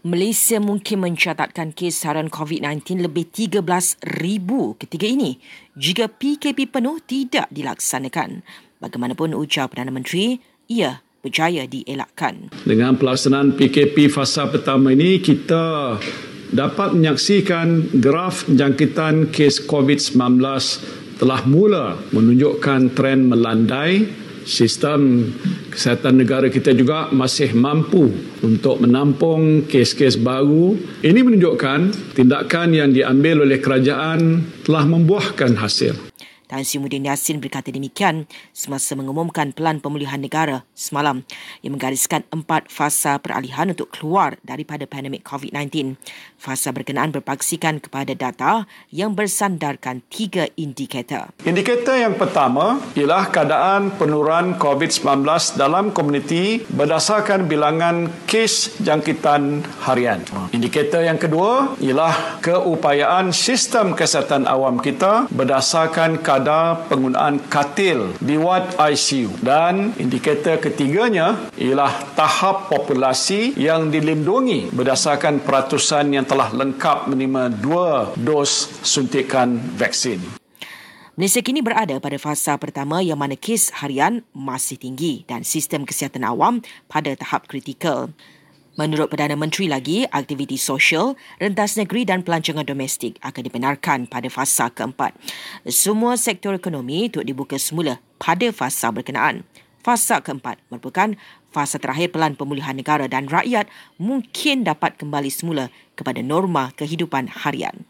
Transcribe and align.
Malaysia 0.00 0.56
mungkin 0.56 1.04
mencatatkan 1.04 1.76
kes 1.76 2.08
harian 2.08 2.32
COVID-19 2.32 3.04
lebih 3.04 3.28
13,000 3.28 4.00
ketika 4.80 5.04
ini 5.04 5.36
jika 5.76 6.08
PKP 6.08 6.72
penuh 6.72 7.04
tidak 7.04 7.52
dilaksanakan. 7.52 8.40
Bagaimanapun 8.80 9.36
ujar 9.36 9.68
Perdana 9.68 9.92
Menteri, 9.92 10.40
ia 10.72 11.04
berjaya 11.20 11.68
dielakkan. 11.68 12.48
Dengan 12.64 12.96
pelaksanaan 12.96 13.52
PKP 13.60 14.08
fasa 14.08 14.48
pertama 14.48 14.96
ini, 14.96 15.20
kita 15.20 16.00
dapat 16.48 16.96
menyaksikan 16.96 18.00
graf 18.00 18.48
jangkitan 18.48 19.28
kes 19.28 19.68
COVID-19 19.68 20.16
telah 21.20 21.44
mula 21.44 22.00
menunjukkan 22.16 22.96
tren 22.96 23.28
melandai 23.28 24.08
sistem 24.48 25.28
kesihatan 25.70 26.18
negara 26.18 26.50
kita 26.50 26.74
juga 26.74 27.08
masih 27.14 27.54
mampu 27.54 28.10
untuk 28.42 28.82
menampung 28.82 29.64
kes-kes 29.70 30.18
baru. 30.18 30.74
Ini 31.00 31.20
menunjukkan 31.22 32.12
tindakan 32.18 32.68
yang 32.74 32.90
diambil 32.90 33.46
oleh 33.46 33.62
kerajaan 33.62 34.42
telah 34.66 34.84
membuahkan 34.84 35.54
hasil. 35.56 36.10
Tan 36.50 36.66
Sri 36.66 36.82
Muhyiddin 36.82 37.06
Yassin 37.06 37.38
berkata 37.38 37.70
demikian 37.70 38.26
semasa 38.50 38.98
mengumumkan 38.98 39.54
pelan 39.54 39.78
pemulihan 39.78 40.18
negara 40.18 40.66
semalam 40.74 41.22
yang 41.62 41.78
menggariskan 41.78 42.26
empat 42.34 42.66
fasa 42.66 43.22
peralihan 43.22 43.70
untuk 43.70 43.94
keluar 43.94 44.34
daripada 44.42 44.82
pandemik 44.82 45.22
COVID-19. 45.22 45.94
Fasa 46.34 46.74
berkenaan 46.74 47.14
berpaksikan 47.14 47.78
kepada 47.78 48.18
data 48.18 48.66
yang 48.90 49.14
bersandarkan 49.14 50.02
tiga 50.10 50.50
indikator. 50.58 51.30
Indikator 51.46 51.94
yang 51.94 52.18
pertama 52.18 52.82
ialah 52.98 53.30
keadaan 53.30 53.94
penurunan 53.94 54.58
COVID-19 54.58 55.54
dalam 55.54 55.94
komuniti 55.94 56.66
berdasarkan 56.66 57.46
bilangan 57.46 58.10
kes 58.26 58.82
jangkitan 58.82 59.62
harian. 59.86 60.26
Indikator 60.50 61.06
yang 61.06 61.22
kedua 61.22 61.78
ialah 61.78 62.42
keupayaan 62.42 63.30
sistem 63.30 63.94
kesihatan 63.94 64.50
awam 64.50 64.82
kita 64.82 65.30
berdasarkan 65.30 66.18
keadaan 66.18 66.39
kadar 66.40 66.88
penggunaan 66.88 67.36
katil 67.52 68.16
di 68.16 68.40
wad 68.40 68.72
ICU 68.80 69.44
dan 69.44 69.92
indikator 70.00 70.56
ketiganya 70.56 71.36
ialah 71.60 72.16
tahap 72.16 72.72
populasi 72.72 73.52
yang 73.60 73.92
dilindungi 73.92 74.72
berdasarkan 74.72 75.44
peratusan 75.44 76.16
yang 76.16 76.24
telah 76.24 76.48
lengkap 76.48 77.12
menerima 77.12 77.52
dua 77.60 78.16
dos 78.16 78.72
suntikan 78.80 79.60
vaksin. 79.76 80.24
Malaysia 81.20 81.44
kini 81.44 81.60
berada 81.60 82.00
pada 82.00 82.16
fasa 82.16 82.56
pertama 82.56 83.04
yang 83.04 83.20
mana 83.20 83.36
kes 83.36 83.68
harian 83.76 84.24
masih 84.32 84.80
tinggi 84.80 85.28
dan 85.28 85.44
sistem 85.44 85.84
kesihatan 85.84 86.24
awam 86.24 86.64
pada 86.88 87.12
tahap 87.12 87.44
kritikal. 87.44 88.08
Menurut 88.78 89.10
Perdana 89.10 89.34
Menteri 89.34 89.66
lagi, 89.66 90.06
aktiviti 90.06 90.54
sosial, 90.54 91.18
rentas 91.42 91.74
negeri 91.74 92.06
dan 92.06 92.22
pelancongan 92.22 92.62
domestik 92.62 93.18
akan 93.18 93.42
dibenarkan 93.42 93.98
pada 94.06 94.30
fasa 94.30 94.70
keempat. 94.70 95.10
Semua 95.66 96.14
sektor 96.14 96.54
ekonomi 96.54 97.10
untuk 97.10 97.26
dibuka 97.26 97.58
semula 97.58 97.98
pada 98.22 98.46
fasa 98.54 98.94
berkenaan. 98.94 99.42
Fasa 99.82 100.22
keempat 100.22 100.62
merupakan 100.70 101.18
fasa 101.50 101.82
terakhir 101.82 102.14
pelan 102.14 102.38
pemulihan 102.38 102.76
negara 102.78 103.10
dan 103.10 103.26
rakyat 103.26 103.66
mungkin 103.98 104.62
dapat 104.62 104.94
kembali 105.00 105.32
semula 105.34 105.72
kepada 105.98 106.22
norma 106.22 106.70
kehidupan 106.78 107.26
harian. 107.42 107.82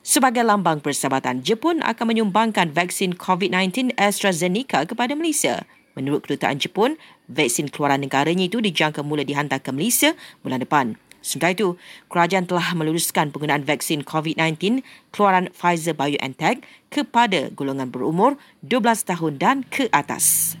Sebagai 0.00 0.40
lambang 0.40 0.80
persahabatan, 0.80 1.44
Jepun 1.44 1.84
akan 1.84 2.06
menyumbangkan 2.08 2.72
vaksin 2.72 3.20
COVID-19 3.20 4.00
AstraZeneca 4.00 4.88
kepada 4.88 5.12
Malaysia. 5.12 5.68
Menurut 6.00 6.24
kedutaan 6.24 6.56
Jepun, 6.56 6.96
vaksin 7.28 7.68
keluaran 7.68 8.00
negaranya 8.00 8.48
itu 8.48 8.64
dijangka 8.64 9.04
mula 9.04 9.20
dihantar 9.20 9.60
ke 9.60 9.68
Malaysia 9.68 10.16
bulan 10.40 10.64
depan. 10.64 10.96
Sementara 11.20 11.52
itu, 11.52 11.76
kerajaan 12.08 12.48
telah 12.48 12.72
meluluskan 12.72 13.28
penggunaan 13.28 13.68
vaksin 13.68 14.00
COVID-19 14.08 14.80
keluaran 15.12 15.52
Pfizer 15.52 15.92
BioNTech 15.92 16.64
kepada 16.88 17.52
golongan 17.52 17.92
berumur 17.92 18.40
12 18.64 19.04
tahun 19.04 19.36
dan 19.36 19.56
ke 19.68 19.92
atas. 19.92 20.56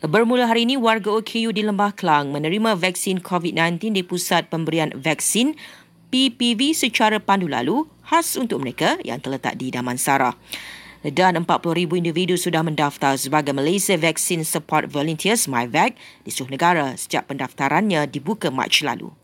Bermula 0.00 0.48
hari 0.48 0.64
ini, 0.64 0.80
warga 0.80 1.12
OKU 1.12 1.52
di 1.52 1.60
Lembah 1.60 1.92
Kelang 1.92 2.32
menerima 2.32 2.72
vaksin 2.80 3.20
COVID-19 3.20 3.92
di 3.92 4.00
Pusat 4.00 4.48
Pemberian 4.48 4.96
Vaksin 4.96 5.52
PPV 6.08 6.72
secara 6.72 7.20
pandu 7.20 7.44
lalu 7.44 7.84
khas 8.08 8.40
untuk 8.40 8.64
mereka 8.64 8.96
yang 9.04 9.20
terletak 9.20 9.60
di 9.60 9.68
Damansara 9.68 10.32
dan 11.04 11.40
40,000 11.40 11.88
individu 11.96 12.36
sudah 12.36 12.60
mendaftar 12.60 13.16
sebagai 13.16 13.56
Malaysia 13.56 13.96
Vaccine 13.96 14.44
Support 14.44 14.92
Volunteers 14.92 15.48
MyVac 15.48 15.96
di 16.24 16.28
seluruh 16.28 16.52
negara 16.52 16.92
sejak 16.96 17.24
pendaftarannya 17.28 18.04
dibuka 18.04 18.52
Mac 18.52 18.72
lalu. 18.84 19.19